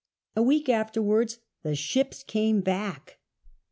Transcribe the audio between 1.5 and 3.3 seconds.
the ships came back.